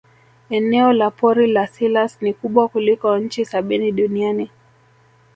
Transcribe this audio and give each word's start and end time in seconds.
eneo 0.57 0.91
la 0.93 1.07
pori 1.17 1.45
la 1.55 1.65
selous 1.73 2.13
ni 2.21 2.31
kubwa 2.33 2.63
kuliko 2.69 3.09
nchi 3.17 3.45
sabini 3.45 3.91
duniani 3.91 4.51